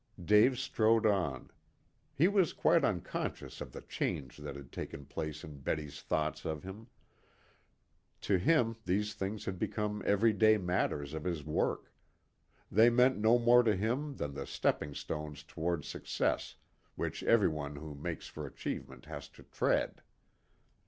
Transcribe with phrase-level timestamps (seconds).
[0.25, 1.51] Dave strode on.
[2.15, 6.63] He was quite unconscious of the change that had taken place in Betty's thoughts of
[6.63, 6.87] him.
[8.21, 11.93] To him these things had become every day matters of his work.
[12.71, 16.55] They meant no more to him than the stepping stones toward success
[16.95, 20.01] which every one who makes for achievement has to tread.